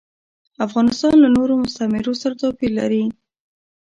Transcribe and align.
افغانستان 0.65 1.15
له 1.23 1.29
نورو 1.35 1.53
مستعمرو 1.63 2.13
سره 2.21 2.33
توپیر 2.41 2.71
لري. 2.79 3.03